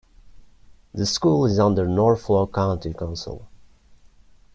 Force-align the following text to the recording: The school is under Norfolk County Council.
The 0.95 1.05
school 1.05 1.45
is 1.45 1.59
under 1.59 1.87
Norfolk 1.87 2.55
County 2.55 2.91
Council. 2.91 3.47